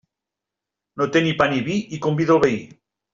[1.01, 2.57] No té pa ni vi, i convida el veí.